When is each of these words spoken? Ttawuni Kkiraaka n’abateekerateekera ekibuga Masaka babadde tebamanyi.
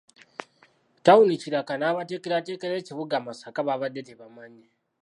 Ttawuni 0.97 1.33
Kkiraaka 1.37 1.73
n’abateekerateekera 1.77 2.73
ekibuga 2.81 3.15
Masaka 3.27 3.59
babadde 3.67 4.01
tebamanyi. 4.07 4.65